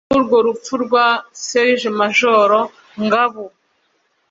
[0.03, 1.05] yababajwe n’urwo rupfu rwa
[1.47, 2.49] Serg Major
[3.05, 3.45] Ngabu